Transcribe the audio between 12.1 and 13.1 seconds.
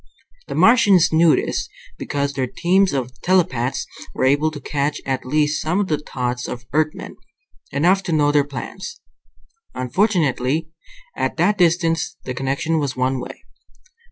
the connection was